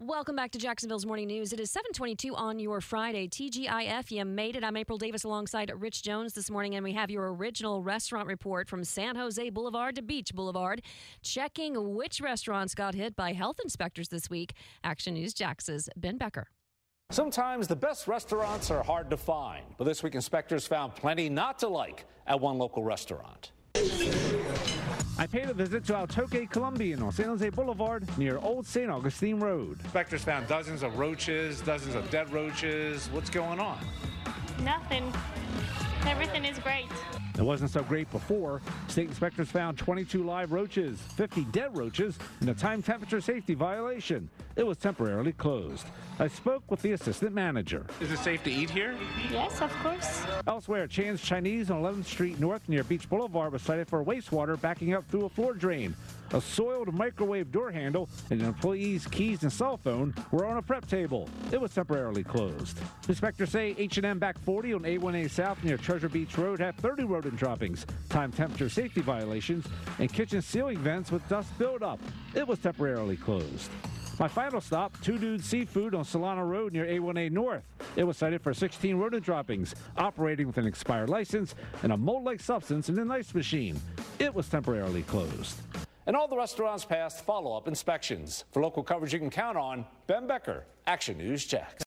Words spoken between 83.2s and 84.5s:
machine. It was